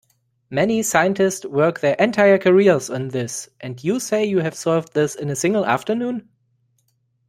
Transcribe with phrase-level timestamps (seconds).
[0.49, 5.13] Many scientists work their entire careers on this, and you say you have solved this
[5.13, 6.27] in a single afternoon?